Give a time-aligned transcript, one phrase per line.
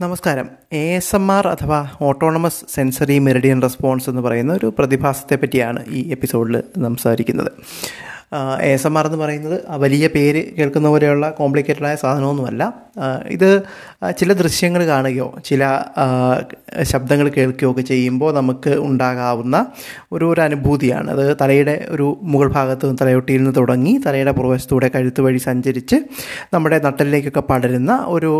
[0.00, 0.46] നമസ്കാരം.
[0.72, 6.00] A S M R അഥവാ autonomous sensory meridian response എന്ന് പറയുന്ന ഒരു പ്രതിഭാസത്തെ പറ്റിയാണ് ഈ
[6.10, 7.50] എപ്പിസോഡിൽ സംസാരിക്കുന്നത്.
[8.60, 12.62] എ എസ് എം ആർ എന്ന് പറയുന്നത് വലിയ പേര് കേൾക്കുന്ന പോലെയുള്ള കോംപ്ലിക്കേറ്റഡായ സാധനമൊന്നുമല്ല.
[13.26, 13.62] ഇത്
[14.18, 15.62] ചില ദൃശ്യങ്ങൾ കാണുകയോ ചില
[16.82, 19.66] ശബ്ദങ്ങൾ കേൾക്കുകയോ ഒക്കെ ചെയ്യുമ്പോൾ നമുക്ക് ഉണ്ടാകാവുന്ന
[20.12, 21.10] ഒരു ഒരു അനുഭൂതിയാണ്.
[21.10, 25.96] അത് തലയുടെ ഒരു മുകൾ ഭാഗത്ത് നിന്ന് തലയൊട്ടിയിൽ നിന്ന് തുടങ്ങി തലയുടെ പുറവശത്തൂടെ കഴുത്ത് വഴി സഞ്ചരിച്ച്
[26.54, 28.32] നമ്മുടെ നട്ടലിലേക്കൊക്കെ പടരുന്ന ഒരു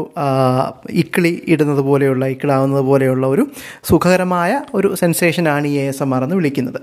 [0.90, 3.46] ഇക്കിളി ഇടുന്നത് പോലെയുള്ള ഇക്കിളാവുന്നത് പോലെയുള്ള ഒരു
[3.84, 6.80] സുഖകരമായ ഒരു സെൻസേഷനാണ് ഈ എ എസ് എം ആർ എന്ന് വിളിക്കുന്നത്.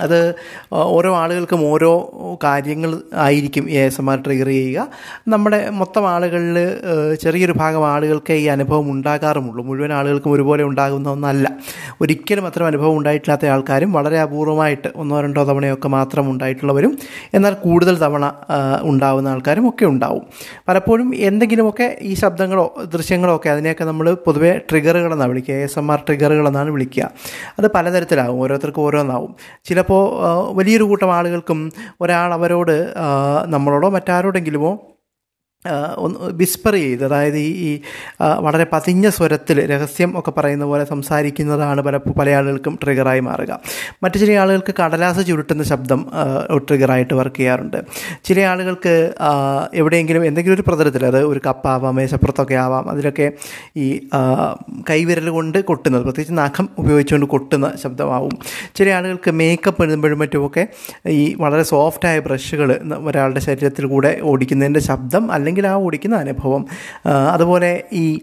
[0.00, 0.34] അത്
[0.72, 1.90] ഓരോ ആളുകൾക്കും ഓരോ
[2.44, 4.86] കാര്യങ്ങൾ ആയിരിക്കും A S M R trigger ചെയ്യുക.
[5.28, 6.56] നമ്മുടെ മൊത്തം ആളുകളിൽ
[7.22, 9.64] ചെറിയൊരു ഭാഗം ആളുകൾക്ക് ഈ അനുഭവം ഉണ്ടാകാറുമുള്ളൂ.
[9.64, 11.56] മുഴുവൻ ആളുകൾക്കും ഒരുപോലെ ഉണ്ടാകുന്ന ഒന്നല്ല.
[12.00, 16.98] ഒരിക്കലും അത്തരം അനുഭവം ഉണ്ടായിട്ടില്ലാത്ത ആൾക്കാരും വളരെ അപൂർവമായിട്ട് ഒന്നോ രണ്ടോ തവണയൊക്കെ മാത്രം ഉണ്ടായിട്ടുള്ളവരും
[17.34, 18.32] എന്നാൽ കൂടുതൽ തവണ
[18.82, 20.26] ഉണ്ടാകുന്ന ആൾക്കാരും ഒക്കെ ഉണ്ടാവും.
[20.68, 25.54] പലപ്പോഴും എന്തെങ്കിലുമൊക്കെ ഈ ശബ്ദങ്ങളോ ദൃശ്യങ്ങളോ ഒക്കെ അതിനെയൊക്കെ നമ്മൾ പൊതുവേ ട്രിഗറുകളെന്നാണ് വിളിക്കുക.
[25.54, 27.10] എ എസ് എം ആർ ട്രിഗറുകളെന്നാണ് വിളിക്കുക.
[27.58, 28.40] അത് പലതരത്തിലാവും.
[28.40, 29.34] ഓരോരുത്തർക്കും ഓരോന്നാവും.
[29.84, 31.58] ചിലപ്പോൾ വലിയൊരു കൂട്ടം ആളുകൾക്കും
[32.00, 32.76] ഒരാൾ അവരോട്
[33.46, 34.72] നമ്മളോടോ മറ്റാരോടെങ്കിലുമോ
[35.96, 37.80] ഒന്ന് വിസ്പർ ചെയ്ത് അതായത് ഈ
[38.40, 43.60] വളരെ പതിഞ്ഞ സ്വരത്തിൽ രഹസ്യം ഒക്കെ പറയുന്ന പോലെ സംസാരിക്കുന്നതാണ് പല പല ആളുകൾക്കും ട്രിഗറായി മാറുക.
[44.02, 46.10] മറ്റു ചില ആളുകൾക്ക് കടലാസ് ചുരുട്ടുന്ന ശബ്ദം
[46.58, 47.78] ട്രിഗറായിട്ട് വർക്ക് ചെയ്യാറുണ്ട്.
[48.24, 49.14] ചില ആളുകൾക്ക്
[49.74, 53.32] എവിടെയെങ്കിലും എന്തെങ്കിലും ഒരു പ്രതലത്തിൽ അത് ഒരു കപ്പാവാം മേശപ്പുറത്തൊക്കെ ആവാം അതിലൊക്കെ
[53.76, 54.00] ഈ
[54.90, 58.38] കൈവിരൽ കൊണ്ട് കൊട്ടുന്നത് പ്രത്യേകിച്ച് നഖം ഉപയോഗിച്ചുകൊണ്ട് കൊട്ടുന്ന ശബ്ദമാവും.
[58.74, 60.66] ചില ആളുകൾക്ക് മേക്കപ്പ് എഴുതുമ്പോഴും മറ്റുമൊക്കെ
[61.08, 66.66] ഈ വളരെ സോഫ്റ്റായ ബ്രഷുകൾ ഒരാളുടെ ശരീരത്തിൽ കൂടെ ഓടിക്കുന്നതിന്റെ ശബ്ദം അല്ലെങ്കിൽ ആ ഓടിക്കുന്ന അനുഭവം
[67.06, 68.20] അതുപോലെ ഈ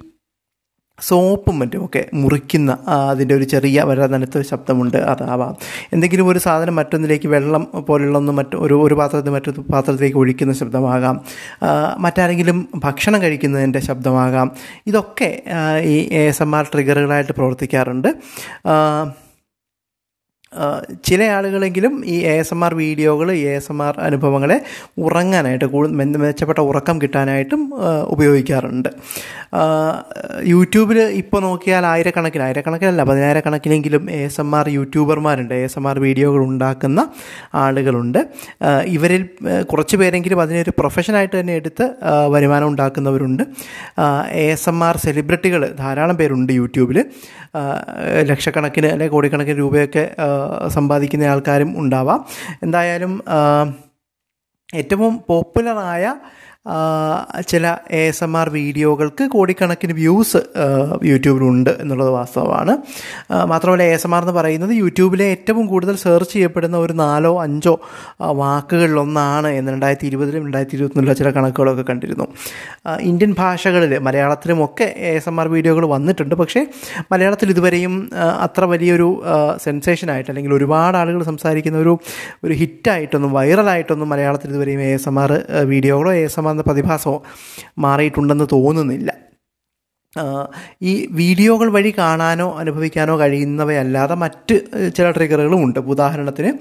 [1.01, 2.77] സോപ്പും മറ്റുമൊക്കെ മുറിക്കുന്ന
[3.09, 5.55] അതിന്റെ ഒരു ചെറിയ വളരെ നനുത്ത ശബ്ദമുണ്ട് അതാവാം.
[5.93, 11.21] എന്തെങ്കിലും ഒരു സാധനം മറ്റൊന്നിലേക്ക് വെള്ളം പോലുള്ള ഒന്ന് മറ്റ് ഒരു ഒരു പാത്രത്തിൽ മറ്റൊരു പാത്രത്തിലേക്ക് ഒഴിക്കുന്ന ശബ്ദമാകാം.
[11.97, 14.51] മറ്റാരെങ്കിലും ഭക്ഷണം കഴിക്കുന്നതിന്റെ ശബ്ദമാകാം.
[14.87, 15.43] ഇതൊക്കെ
[15.83, 18.07] ഈ എ എസ് എം ആർ ട്രിഗറുകളായിട്ട് പ്രവർത്തിക്കാറുണ്ട്.
[21.07, 24.57] ചില ആളുകളെങ്കിലും ഈ എ എസ് എം ആർ വീഡിയോകൾ എ എസ് എം ആർ അനുഭവങ്ങളെ
[25.05, 27.61] ഉറങ്ങാനായിട്ട് കൂടുതൽ മെച്ചപ്പെട്ട ഉറക്കം കിട്ടാനായിട്ടും
[28.13, 28.89] ഉപയോഗിക്കാറുണ്ട്.
[30.53, 35.99] യൂട്യൂബിൽ ഇപ്പോൾ നോക്കിയാൽ ആയിരക്കണക്കിന് ആയിരക്കണക്കിനല്ല പതിനായിരക്കണക്കിനെങ്കിലും എ എസ് എം ആർ യൂട്യൂബർമാരുണ്ട് എ എസ് എം ആർ
[36.05, 36.99] വീഡിയോകൾ ഉണ്ടാക്കുന്ന
[37.63, 38.19] ആളുകളുണ്ട്.
[38.97, 39.23] ഇവരിൽ
[39.71, 41.87] കുറച്ച് പേരെങ്കിലും അതിനൊരു പ്രൊഫഷനായിട്ട് തന്നെ എടുത്ത്
[42.35, 43.43] വരുമാനം ഉണ്ടാക്കുന്നവരുണ്ട്.
[44.43, 46.99] എ എസ് എം ആർ സെലിബ്രിറ്റികൾ ധാരാളം പേരുണ്ട് യൂട്യൂബിൽ.
[48.31, 50.05] ലക്ഷക്കണക്കിന് അല്ലെങ്കിൽ കോടിക്കണക്കിന് രൂപയൊക്കെ
[50.67, 52.19] സമ്പാദിക്കുന്ന ആൾക്കാരും ഉണ്ടാവാം.
[52.63, 53.13] എന്തായാലും
[54.75, 56.05] ഏറ്റവും പോപ്പുലറായ
[57.51, 57.65] ചില
[57.99, 60.39] എ എസ് എം ആർ വീഡിയോകൾക്ക് കോടിക്കണക്കിന് വ്യൂസ്
[61.11, 62.73] യൂട്യൂബിലുണ്ട് എന്നുള്ളത് വാസ്തവമാണ്.
[63.51, 67.73] മാത്രമല്ല എ എസ് എം ആർ എന്ന് പറയുന്നത് യൂട്യൂബിലെ ഏറ്റവും കൂടുതൽ സെർച്ച് ചെയ്യപ്പെടുന്ന ഒരു നാലോ അഞ്ചോ
[68.41, 72.27] വാക്കുകളിലൊന്നാണ് എന്ന് രണ്ടായിരത്തി ഇരുപതിലും രണ്ടായിരത്തി ഇരുപത്തിനുള്ള ചില കണക്കുകളൊക്കെ കണ്ടിരുന്നു.
[73.11, 76.35] ഇന്ത്യൻ ഭാഷകളിൽ മലയാളത്തിലുമൊക്കെ എ എസ് എം ആർ വീഡിയോകൾ വന്നിട്ടുണ്ട്.
[76.35, 76.63] പക്ഷേ
[77.11, 77.95] മലയാളത്തിൽ ഇതുവരെയും
[78.45, 79.09] അത്ര വലിയൊരു
[79.65, 81.95] സെൻസേഷനായിട്ട് അല്ലെങ്കിൽ ഒരുപാട് ആളുകൾ സംസാരിക്കുന്ന ഒരു
[82.45, 85.31] ഒരു ഹിറ്റായിട്ടൊന്നും വൈറലായിട്ടൊന്നും മലയാളത്തിൽ ഇതുവരെയും എ എസ് എം ആർ
[85.73, 87.23] വീഡിയോകളോ എ എസ് എം ആർ എന്ന പ്രതിഭാസമോ
[87.79, 89.30] മാറിയിട്ടുണ്ടെന്ന് തോന്നുന്നില്ല.
[90.83, 94.55] ഈ വീഡിയോകൾ വഴി കാണാനോ അനുഭവിക്കാനോ കഴിയുന്നവയല്ലാതെ മറ്റ്
[94.95, 95.79] ചില ട്രിഗറുകളും ഉണ്ട്.
[95.79, 96.51] ഉദാഹരണത്തിന്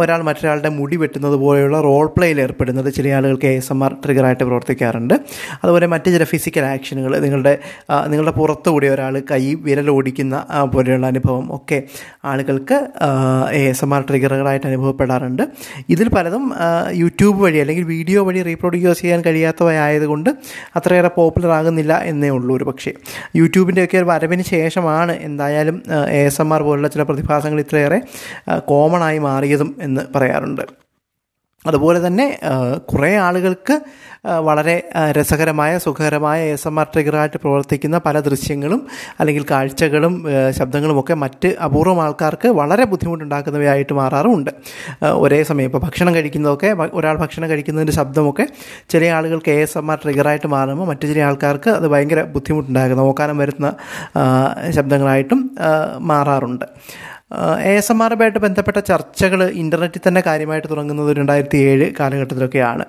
[0.00, 4.44] ഒരാൾ മറ്റൊരാളുടെ മുടി വെട്ടുന്നത് പോലെയുള്ള റോൾ പ്ലേയിൽ ഏർപ്പെടുന്നത് ചില ആളുകൾക്ക് എ എസ് എം ആർ ട്രിഗറായിട്ട്
[4.44, 5.14] പ്രവർത്തിക്കാറുണ്ട്.
[5.62, 7.58] അതുപോലെ മറ്റ് ചില ഫിസിക്കൽ ആക്ഷനുകൾ നിങ്ങളുടെ
[8.08, 11.82] നിങ്ങളുടെ പുറത്തുകൂടി ഒരാൾ കൈ വിരൽ ഓടിക്കുന്ന പോലെയുള്ള അനുഭവം ഒക്കെ
[12.24, 12.78] ആളുകൾക്ക്
[13.52, 15.44] എ എസ് എം ആർ ട്രിഗറുകളായിട്ട് അനുഭവപ്പെടാറുണ്ട്.
[15.88, 16.52] ഇതിൽ പലതും
[16.92, 20.30] യൂട്യൂബ് വഴി അല്ലെങ്കിൽ വീഡിയോ വഴി റീപ്രൊഡ്യൂസ് ചെയ്യാൻ കഴിയാത്തവയായതുകൊണ്ട്
[20.76, 22.52] അത്രയേറെ പോപ്പുലർ ആകുന്നില്ല എന്നേ ഉള്ളൂ.
[22.56, 22.92] ഒരു പക്ഷേ
[23.38, 25.76] യൂട്യൂബിന്റെയൊക്കെ ഒരു വരവിന് ശേഷമാണ് എന്തായാലും
[26.18, 27.98] എ എസ് എം ആർ പോലുള്ള ചില പ്രതിഭാസങ്ങൾ ഇത്രയേറെ
[28.70, 30.64] കോമൺ ആയി മാറിയതും എന്ന് പറയാറുണ്ട്.
[31.66, 32.38] അതുപോലെ തന്നെ
[32.92, 33.80] കുറേ ആളുകൾക്ക്
[34.26, 34.74] വളരെ
[35.16, 38.86] രസകരമായ സുഖകരമായ എസ് എം ആർ ട്രിഗറായിട്ട് പ്രവർത്തിക്കുന്ന പല ദൃശ്യങ്ങളും
[39.20, 40.14] അല്ലെങ്കിൽ കാഴ്ചകളും
[40.58, 44.50] ശബ്ദങ്ങളും ഒക്കെ മറ്റ് അപൂർവം ആൾക്കാർക്ക് വളരെ ബുദ്ധിമുട്ടുണ്ടാക്കുന്നവയായിട്ട് മാറാറുമുണ്ട്.
[45.14, 48.46] ഒരേ സമയം ഇപ്പോൾ ഭക്ഷണം കഴിക്കുന്നതൊക്കെ ഒരാൾ ഭക്ഷണം കഴിക്കുന്നതിന്റെ ശബ്ദമൊക്കെ
[48.90, 53.38] ചില ആളുകൾക്ക് എ എസ് എം ആർ ട്രിഗറായിട്ട് മാറുമ്പോൾ മറ്റു ചില ആൾക്കാർക്ക് അത് ഭയങ്കര ബുദ്ധിമുട്ടുണ്ടാകുന്ന ഓക്കാനം
[53.38, 53.74] വരുന്ന
[54.70, 55.42] ശബ്ദങ്ങളായിട്ടും
[55.98, 56.64] മാറാറുണ്ട്.
[57.58, 62.84] എ എസ് എം ആറുമായിട്ട് ബന്ധപ്പെട്ട ചർച്ചകൾ ഇന്റർനെറ്റിൽ തന്നെ കാര്യമായിട്ട് തുടങ്ങുന്നത് രണ്ടായിരത്തി ഏഴ് കാലഘട്ടത്തിലൊക്കെയാണ്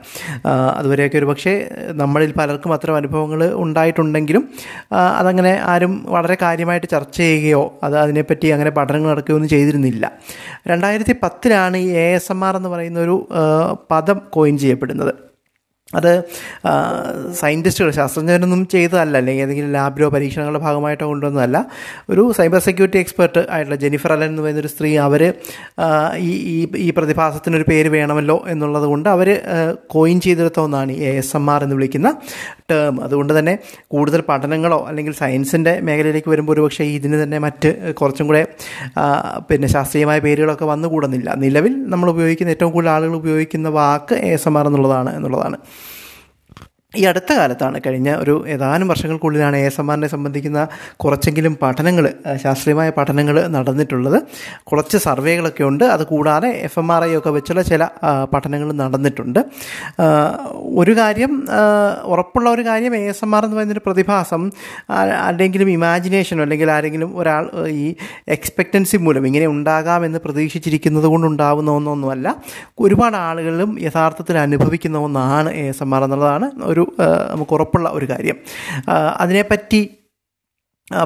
[0.77, 4.49] അതുവരെയൊക്കെ ഒരു പക്ഷേ നമ്മളിൽ പലർക്കും അത്തരം അനുഭവങ്ങൾ ഉണ്ടായിട്ടുണ്ടെങ്കിലും
[4.91, 10.11] അതങ്ങനെ ആരും വളരെ കാര്യമായിട്ട് ചർച്ച ചെയ്യുകയോ അത് അതിനെപ്പറ്റി അങ്ങനെ പഠനങ്ങൾ നടക്കുകയോ ഒന്നും ചെയ്തിരുന്നില്ല.
[10.67, 13.27] രണ്ടായിരത്തി പത്തിലാണ് ഈ എ എസ് എം ആർ എന്ന് പറയുന്ന ഒരു
[13.91, 15.32] പദം കോയിൻ ചെയ്യപ്പെടുന്നത്.
[15.95, 16.11] അത്
[17.41, 19.17] സയന്റിസ്റ്റുകൾ ശാസ്ത്രജ്ഞരൊന്നും ചെയ്തതല്ല.
[19.17, 21.65] അല്ലെങ്കിൽ ഏതെങ്കിലും ലാബിലോ പരീക്ഷണങ്ങളുടെ ഭാഗമായിട്ടോ കൊണ്ടുവന്നതല്ല.
[22.09, 25.23] ഒരു സൈബർ സെക്യൂരിറ്റി എക്സ്പെർട്ട് ആയിട്ടുള്ള ജെനിഫർ അലൻ എന്ന് പറയുന്നൊരു സ്ത്രീ അവർ
[26.17, 29.29] ഈ ഈ ഈ പ്രതിഭാസത്തിനൊരു പേര് വേണമല്ലോ എന്നുള്ളത് കൊണ്ട് അവർ
[29.87, 32.09] കോയിൻ ചെയ്തെടുത്ത ഒന്നാണ് ഈ എ എസ് എം ആർ എന്ന് വിളിക്കുന്ന
[32.71, 33.53] ടേം അതുകൊണ്ട് തന്നെ
[33.87, 38.43] കൂടുതൽ പഠനങ്ങളോ അല്ലെങ്കിൽ സയൻസിന്റെ മേഖലയിലേക്ക് വരുമ്പോൾ ഒരുപക്ഷേ ഇതിന് തന്നെ മറ്റ് കുറച്ചും കൂടെ
[39.49, 41.29] പിന്നെ ശാസ്ത്രീയമായ പേരുകളൊക്കെ വന്നുകൂടുന്നില്ല.
[41.45, 45.57] നിലവിൽ നമ്മൾ ഉപയോഗിക്കുന്ന ഏറ്റവും കൂടുതൽ ആളുകൾ ഉപയോഗിക്കുന്ന വാക്ക് എ എസ് എം ആർ എന്നുള്ളതാണ് എന്നുള്ളതാണ്.
[46.99, 50.59] ഈ അടുത്ത കാലത്താണ് കഴിഞ്ഞ ഒരു ഏതാനും വർഷങ്ങൾക്കുള്ളിലാണ് എ എസ് എം ആറിനെ സംബന്ധിക്കുന്ന
[51.03, 52.05] കുറച്ചെങ്കിലും പഠനങ്ങൾ
[52.43, 54.17] ശാസ്ത്രീയമായ പഠനങ്ങൾ നടന്നിട്ടുള്ളത്.
[54.63, 55.85] കുറച്ച് സർവേകളൊക്കെ ഉണ്ട്.
[55.95, 57.87] അതുകൂടാതെ എഫ് എം ആർ ഐ ഒക്കെ വെച്ചുള്ള ചില
[58.33, 59.39] പഠനങ്ങൾ നടന്നിട്ടുണ്ട്.
[60.81, 61.33] ഒരു കാര്യം
[62.13, 64.43] ഉറപ്പുള്ള ഒരു കാര്യം എ എസ് എം ആർ എന്ന് പറയുന്നൊരു പ്രതിഭാസം
[65.27, 67.95] അല്ലെങ്കിലും ഇമാജിനേഷനോ അല്ലെങ്കിൽ ആരെങ്കിലും ഒരാൾ ഈ
[68.27, 72.35] എക്സ്പെക്റ്റൻസി മൂലം ഇങ്ങനെ ഉണ്ടാകാമെന്ന് പ്രതീക്ഷിച്ചിരിക്കുന്നത് കൊണ്ടുണ്ടാവുന്ന ഒന്നൊന്നുമല്ല.
[72.79, 76.49] ഒരുപാട് ആളുകളും യഥാർത്ഥത്തിൽ അനുഭവിക്കുന്ന ഒന്നാണ് എ എസ് എം ആർ എന്നുള്ളതാണ്.
[76.63, 76.82] ഒരു
[77.31, 78.38] നമുക്ക് ഉറപ്പുള്ള ഒരു കാര്യം.
[79.18, 79.81] അതിനെപ്പറ്റി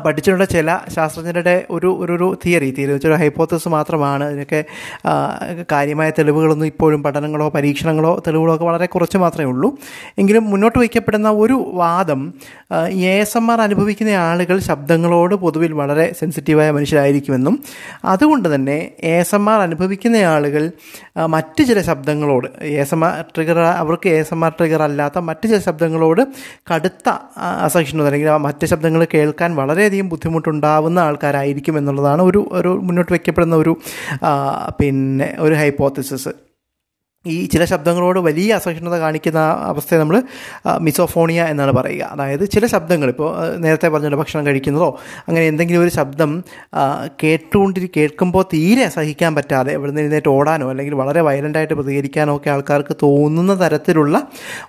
[0.05, 4.25] പഠിച്ചിട്ടുള്ള ചില ശാസ്ത്രജ്ഞരുടെ ഒരു ഒരു തിയറി തിയറി വെച്ചൊരു ഹൈപ്പോത്തസ് മാത്രമാണ്.
[4.29, 4.63] ഇതിനൊക്കെ
[5.71, 9.77] കാര്യമായ തെളിവുകളൊന്നും ഇപ്പോഴും പഠനങ്ങളോ പരീക്ഷണങ്ങളോ തെളിവുകളോ ഒക്കെ വളരെ കുറച്ച് മാത്രമേ ഉള്ളൂ.
[10.19, 12.33] എങ്കിലും മുന്നോട്ട് വയ്ക്കപ്പെടുന്ന ഒരു വാദം
[12.91, 17.59] എ എസ് എം ആർ അനുഭവിക്കുന്ന ആളുകൾ ശബ്ദങ്ങളോട് പൊതുവിൽ വളരെ സെൻസിറ്റീവായ മനുഷ്യരായിരിക്കുമെന്നും
[18.05, 20.71] അതുകൊണ്ട് തന്നെ എ എസ് എം ആർ അനുഭവിക്കുന്ന ആളുകൾ
[21.25, 25.17] മറ്റ് ചില ശബ്ദങ്ങളോട് A S M R trigger അവർക്ക് A S M R trigger അല്ലാത്ത
[25.19, 26.21] മറ്റ് ചില ശബ്ദങ്ങളോട്
[26.73, 27.09] കടുത്ത
[27.61, 33.73] അസഹിഷ്ണുത അല്ലെങ്കിൽ ആ മറ്റ് ശബ്ദങ്ങൾ കേൾക്കാൻ വളരെയധികം ബുദ്ധിമുട്ടുണ്ടാവുന്ന ആൾക്കാരായിരിക്കും എന്നുള്ളതാണ് ഒരു ഒരു മുന്നോട്ട് വയ്ക്കപ്പെടുന്ന ഒരു
[34.79, 36.31] പിന്നെ ഒരു ഹൈപ്പോത്തിസിസ്
[37.33, 39.39] ഈ ചില ശബ്ദങ്ങളോട് വലിയ അസഹിഷ്ണുത കാണിക്കുന്ന
[39.71, 40.17] അവസ്ഥയെ നമ്മൾ
[40.87, 42.03] മിസോഫോണിയ എന്നാണ് പറയുക.
[42.13, 43.29] അതായത് ചില ശബ്ദങ്ങൾ ഇപ്പോൾ
[43.63, 44.89] നേരത്തെ പറഞ്ഞിട്ട് ഭക്ഷണം കഴിക്കുന്നതോ
[45.27, 46.31] അങ്ങനെ എന്തെങ്കിലും ഒരു ശബ്ദം
[47.23, 52.95] കേട്ടുകൊണ്ടി കേൾക്കുമ്പോൾ തീരെ സഹിക്കാൻ പറ്റാതെ ഇവിടെ നിന്ന് എഴുന്നേറ്റ് ഓടാനോ അല്ലെങ്കിൽ വളരെ വയലന്റായിട്ട് പ്രതികരിക്കാനോ ഒക്കെ ആൾക്കാർക്ക്
[53.03, 54.15] തോന്നുന്ന തരത്തിലുള്ള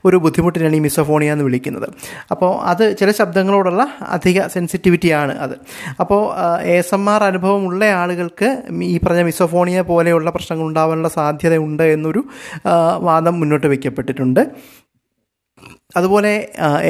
[0.05, 1.89] ഒരു ബുദ്ധിമുട്ടിനാണ് ഈ മിസോഫോണിയ എന്ന് വിളിക്കുന്നത്.
[2.31, 5.55] അപ്പോൾ അത് ചില ശബ്ദങ്ങളോടുള്ള അധിക സെൻസിറ്റിവിറ്റിയാണ് അത്.
[6.01, 6.21] അപ്പോൾ
[6.63, 8.49] എ എസ് എം ആർ അനുഭവമുള്ള ആളുകൾക്ക്
[8.83, 12.23] ഈ പറഞ്ഞ മിസോഫോണിയ പോലെയുള്ള പ്രശ്നങ്ങൾ ഉണ്ടാവാനുള്ള സാധ്യതയുണ്ട് എന്നൊരു
[13.09, 14.43] വാദം മുന്നോട്ട് വയ്ക്കപ്പെട്ടിട്ടുണ്ട്.
[15.99, 16.31] അതുപോലെ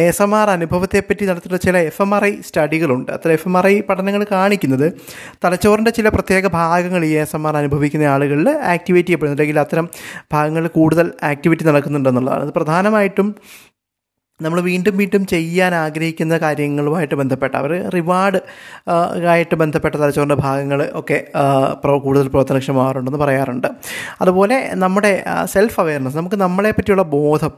[0.01, 3.11] എ എസ് എം ആർ അനുഭവത്തെപ്പറ്റി നടത്തിയിട്ടുള്ള ചില എഫ് എം ആർ ഐ സ്റ്റഡികളുണ്ട്.
[3.17, 4.87] അത്ര എഫ് എം ആർ ഐ പഠനങ്ങൾ കാണിക്കുന്നത്
[5.45, 9.43] തലച്ചോറിന്റെ ചില പ്രത്യേക ഭാഗങ്ങൾ ഈ എസ് എം ആർ അനുഭവിക്കുന്ന ആളുകളിൽ ആക്ടിവേറ്റ് ചെയ്യപ്പെടുന്നുണ്ട്.
[9.43, 9.89] അല്ലെങ്കിൽ അത്തരം
[10.35, 13.31] ഭാഗങ്ങളിൽ കൂടുതൽ ആക്ടിവിറ്റി നടക്കുന്നുണ്ടെന്നുള്ളതാണ് അത് പ്രധാനമായിട്ടും
[14.43, 18.41] നമ്മൾ വീണ്ടും വീണ്ടും ചെയ്യാൻ ആഗ്രഹിക്കുന്ന കാര്യങ്ങളുമായിട്ട് ബന്ധപ്പെട്ട അവർ റിവാർഡ്
[19.31, 21.19] ആയിട്ട് ബന്ധപ്പെട്ട തലച്ചോറിന്റെ ഭാഗങ്ങൾ ഒക്കെ
[22.05, 23.67] കൂടുതൽ പ്രവർത്തനക്ഷമമാകാറുണ്ടെന്ന് പറയാറുണ്ട്.
[24.21, 27.53] അതുപോലെ നമ്മുടെ സെൽഫ് അവയർനെസ് നമുക്ക് നമ്മളെ പറ്റിയുള്ള ബോധം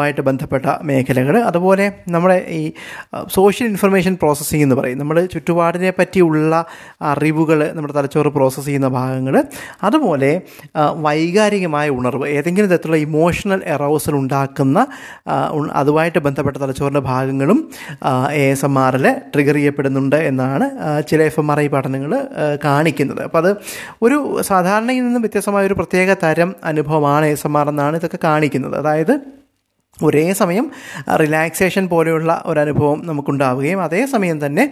[0.00, 2.72] ആയിട്ട് ബന്ധപ്പെട്ട മേഖലകൾ അതുപോലെ നമ്മുടെ ഈ
[3.28, 4.98] സോഷ്യൽ ഇൻഫർമേഷൻ പ്രോസസ്സിംഗ് എന്ന് പറയും.
[4.98, 6.64] നമ്മൾ ചുറ്റുപാടിനെ പറ്റിയുള്ള
[7.12, 9.44] അറിവുകൾ നമ്മുടെ തലച്ചോറ് പ്രോസസ്സ് ചെയ്യുന്ന ഭാഗങ്ങൾ
[9.82, 10.32] അതുപോലെ
[11.06, 14.78] വൈകാരികമായ ഉണർവ് ഏതെങ്കിലും തരത്തിലുള്ള ഇമോഷണൽ എറോസൽ ഉണ്ടാക്കുന്ന
[15.92, 17.58] അതുമായിട്ട് ബന്ധപ്പെട്ട തലച്ചോറിന്റെ ഭാഗങ്ങളും
[18.42, 20.66] എ എസ് എം ആറിൽ ട്രിഗർ ചെയ്യപ്പെടുന്നുണ്ട് എന്നാണ്
[21.10, 22.12] ചില എഫ് എം ആർ ഐ പഠനങ്ങൾ
[22.64, 23.20] കാണിക്കുന്നത്.
[23.26, 23.50] അപ്പോൾ അത്
[24.06, 24.18] ഒരു
[24.50, 28.76] സാധാരണയിൽ നിന്നും വ്യത്യസ്തമായ ഒരു പ്രത്യേക തരം അനുഭവമാണ് എസ് എം ആർ എന്നാണ് ഇതൊക്കെ കാണിക്കുന്നത്.
[28.82, 29.14] അതായത്
[30.02, 30.66] ഒരേ സമയം
[31.20, 34.64] റിലാക്സേഷൻ പോലെയുള്ള ഒരനുഭവം നമുക്കുണ്ടാവുകയും അതേസമയം തന്നെ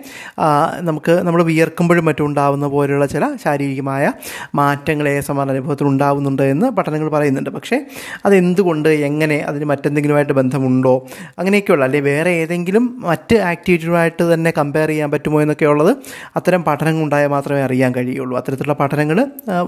[0.81, 4.13] നമുക്ക് നമ്മൾ വിയർക്കുമ്പോഴും മറ്റും ഉണ്ടാവുന്ന പോലെയുള്ള ചില ശാരീരികമായ
[4.55, 7.51] മാറ്റങ്ങൾ ഏ സമാന അനുഭവത്തിൽ ഉണ്ടാവുന്നുണ്ട് എന്ന് പഠനങ്ങൾ പറയുന്നുണ്ട്.
[7.51, 7.87] പക്ഷേ
[8.25, 10.95] അതെന്തുകൊണ്ട് എങ്ങനെ അതിന് മറ്റെന്തെങ്കിലുമായിട്ട് ബന്ധമുണ്ടോ?
[11.39, 15.97] അങ്ങനെയൊക്കെയുള്ള അല്ലെങ്കിൽ വേറെ ഏതെങ്കിലും മറ്റ് ആക്ടിവിറ്റിയുമായിട്ട് തന്നെ കമ്പയർ ചെയ്യാൻ പറ്റുമോ എന്നൊക്കെ ഉള്ളത്
[16.37, 18.37] അത്തരം പഠനങ്ങൾ ഉണ്ടായാൽ മാത്രമേ അറിയാൻ കഴിയുള്ളൂ.
[18.37, 19.19] അത്തരത്തിലുള്ള പഠനങ്ങൾ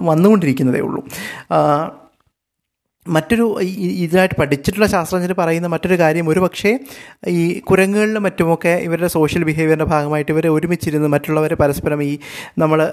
[0.08, 1.02] വന്നുകൊണ്ടിരിക്കുന്നതേ ഉള്ളൂ.
[3.06, 3.60] മറ്റൊരു
[4.04, 6.78] ഇതായിട്ട് പഠിച്ചിട്ടുള്ള ശാസ്ത്രജ്ഞർ പറയുന്ന മറ്റൊരു കാര്യം ഒരു പക്ഷേ
[7.28, 12.18] ഈ കുരങ്ങുകളിലും മറ്റുമൊക്കെ ഇവരുടെ സോഷ്യൽ ബിഹേവിയറിന്റെ ഭാഗമായിട്ട് ഇവരെ ഒരുമിച്ചിരുന്ന് മറ്റുള്ളവരെ പരസ്പരം ഈ
[12.58, 12.92] നമ്മൾ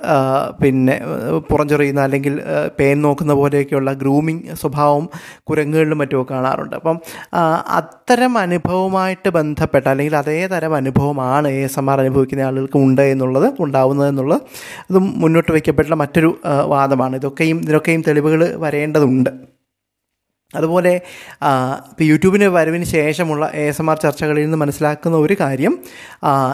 [0.61, 0.99] പിന്നെ
[1.49, 2.41] പുറഞ്ചൊറിയുന്ന അല്ലെങ്കിൽ
[2.79, 5.09] പേൻ നോക്കുന്ന പോലെയൊക്കെയുള്ള ഗ്രൂമിങ് സ്വഭാവം
[5.43, 6.75] കുരങ്ങുകളിലും മറ്റുമൊക്കെ കാണാറുണ്ട്.
[6.75, 6.99] അപ്പം
[7.67, 13.47] അത്തരം അനുഭവമായിട്ട് ബന്ധപ്പെട്ട അല്ലെങ്കിൽ അതേ തരം അനുഭവമാണ് എ എസ് എം ആർ അനുഭവിക്കുന്ന ആളുകൾക്ക് ഉണ്ട് എന്നുള്ളത്
[13.59, 14.41] ഉണ്ടാവുന്നത് എന്നുള്ളത്
[14.89, 17.15] അതും മുന്നോട്ട് വയ്ക്കപ്പെട്ടുള്ള മറ്റൊരു വാദമാണ്.
[17.15, 19.58] ഇതൊക്കെയും ഇതിനൊക്കെയും തെളിവുകൾ വരേണ്ടതുണ്ട്.
[20.53, 20.91] അതുപോലെ
[21.89, 25.73] ഇപ്പോൾ യൂട്യൂബിന് വരവിന് ശേഷമുള്ള എ എസ് എം ആർ ചർച്ചകളിൽ നിന്ന് മനസ്സിലാക്കുന്ന ഒരു കാര്യം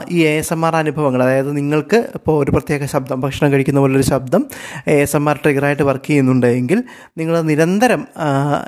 [0.10, 4.06] ഈ എ എസ് എം ആർ അനുഭവങ്ങൾ അതായത് നിങ്ങൾക്ക് ഇപ്പോൾ ഒരു പ്രത്യേക ശബ്ദം ഭക്ഷണം കഴിക്കുന്ന പോലൊരു
[4.10, 4.42] ശബ്ദം
[4.88, 6.82] എ എസ് എം ആർ ട്രിഗറായിട്ട് വർക്ക് ചെയ്യുന്നുണ്ടെങ്കിൽ
[7.18, 8.04] നിങ്ങൾ നിരന്തരം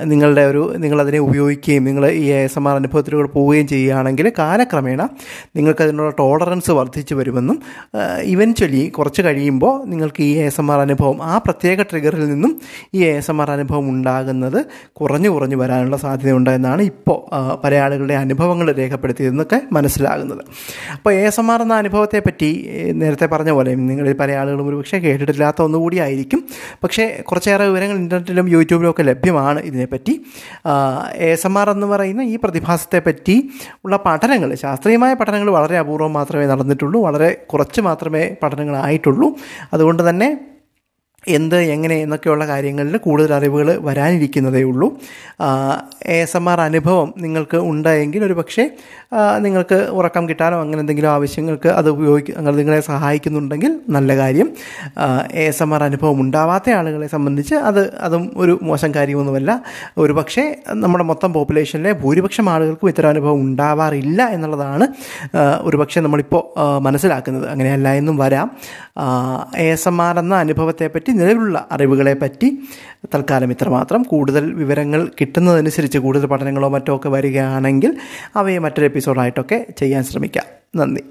[0.03, 5.01] നിങ്ങളുടെ ഒരു നിങ്ങളതിനെ ഉപയോഗിക്കുകയും നിങ്ങൾ ഈ എ എസ് എം ആർ അനുഭവത്തിലൂടെ പോവുകയും ചെയ്യുകയാണെങ്കിൽ കാലക്രമേണ
[5.55, 7.59] നിങ്ങൾക്ക് അതിനുള്ള ടോളറൻസ് വർദ്ധിച്ചു വരുമെന്നും
[8.25, 12.53] ഇവൻച്വലി കുറച്ച് കഴിയുമ്പോൾ നിങ്ങൾക്ക് ഈ എ എസ് എം ആർ അനുഭവം ആ പ്രത്യേക ട്രിഗറിൽ നിന്നും
[12.95, 14.59] ഈ എ എസ് എം ആർ അനുഭവം ഉണ്ടാകുന്നത്
[14.93, 17.17] കുറച്ച് കുറഞ്ഞു കുറഞ്ഞു വരാനുള്ള സാധ്യതയുണ്ട് എന്നാണ് ഇപ്പോൾ
[17.63, 20.41] പല ആളുകളുടെ അനുഭവങ്ങൾ രേഖപ്പെടുത്തിയതെന്നൊക്കെ മനസ്സിലാകുന്നത്.
[20.95, 22.49] അപ്പോൾ എ എസ് എം ആർ എന്ന അനുഭവത്തെപ്പറ്റി
[23.01, 26.41] നേരത്തെ പറഞ്ഞ പോലെ നിങ്ങളിൽ പല ആളുകളും ഒരു പക്ഷേ കേട്ടിട്ടില്ലാത്ത ഒന്നുകൂടി ആയിരിക്കും.
[26.83, 30.13] പക്ഷേ കുറച്ചേറെ വിവരങ്ങൾ ഇന്റർനെറ്റിലും യൂട്യൂബിലും ഒക്കെ ലഭ്യമാണ് ഇതിനെപ്പറ്റി.
[31.15, 33.37] എ എസ് എം ആർ എന്ന് പറയുന്ന ഈ പ്രതിഭാസത്തെപ്പറ്റി
[33.85, 39.29] ഉള്ള പഠനങ്ങൾ ശാസ്ത്രീയമായ പഠനങ്ങൾ വളരെ അപൂർവം മാത്രമേ നടന്നിട്ടുള്ളൂ വളരെ കുറച്ച് മാത്രമേ പഠനങ്ങളായിട്ടുള്ളൂ.
[39.73, 40.29] അതുകൊണ്ട് തന്നെ
[41.27, 44.97] എന്ത് എങ്ങനെ എന്നൊക്കെയുള്ള കാര്യങ്ങളിൽ കൂടുതൽ അറിവുകൾ വരാനിരിക്കുന്നതേ ഉള്ളൂ.
[46.05, 48.69] എ എസ് എം ആർ അനുഭവം നിങ്ങൾക്ക് ഉണ്ടായെങ്കിൽ ഒരു പക്ഷേ
[49.39, 54.49] നിങ്ങൾക്ക് ഉറക്കം കിട്ടാനോ അങ്ങനെ എന്തെങ്കിലും ആവശ്യങ്ങൾക്ക് അത് ഉപയോഗിക്കുക നിങ്ങളെ സഹായിക്കുന്നുണ്ടെങ്കിൽ നല്ല കാര്യം.
[55.33, 59.63] എ എസ് എം ആർ അനുഭവം ഉണ്ടാവാത്ത ആളുകളെ സംബന്ധിച്ച് അത് അതും ഒരു മോശം കാര്യമൊന്നുമല്ല.
[59.97, 64.87] ഒരു പക്ഷേ നമ്മുടെ മൊത്തം പോപ്പുലേഷനിലെ ഭൂരിപക്ഷം ആളുകൾക്കും ഇത്തരം അനുഭവം ഉണ്ടാവാറില്ല എന്നുള്ളതാണ്
[65.61, 66.43] ഒരു പക്ഷേ നമ്മളിപ്പോൾ
[66.79, 67.49] മനസ്സിലാക്കുന്നത്.
[67.49, 68.51] അങ്ങനെയല്ല എന്നും വരാം.
[69.57, 72.59] എ എസ് എം ആർ എന്ന അനുഭവത്തെ പറ്റി നിലവിലുള്ള അറിവുകളെ പറ്റി
[73.15, 74.03] തൽക്കാലം ഇത്രമാത്രം.
[74.03, 77.97] കൂടുതൽ വിവരങ്ങൾ കിട്ടുന്നതനുസരിച്ച് കൂടുതൽ പഠനങ്ങളോ മറ്റോ ഒക്കെ വരികയാണെങ്കിൽ
[78.35, 80.45] അവയെ മറ്റൊരു എപ്പിസോഡായിട്ടൊക്കെ ചെയ്യാൻ ശ്രമിക്കാം.
[80.75, 81.03] നന്ദി.